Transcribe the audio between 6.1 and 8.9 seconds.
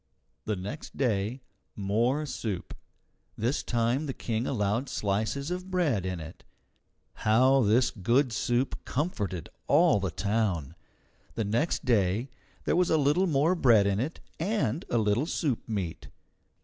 it. How this good soup